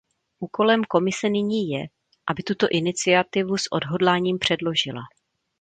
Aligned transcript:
Úkolem 0.39 0.83
Komise 0.83 1.29
nyní 1.29 1.69
je, 1.69 1.87
aby 2.29 2.43
tuto 2.43 2.67
iniciativu 2.69 3.57
s 3.57 3.63
odhodláním 3.71 4.39
předložila. 4.39 5.01